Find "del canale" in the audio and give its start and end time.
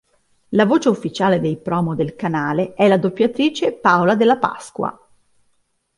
1.93-2.73